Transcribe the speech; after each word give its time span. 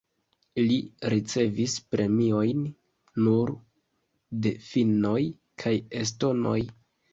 Li 0.69 0.77
ricevis 1.13 1.75
premiojn 1.95 2.65
nur 3.27 3.53
de 4.49 4.57
finnoj 4.73 5.21
kaj 5.67 5.77
estonoj. 6.05 6.59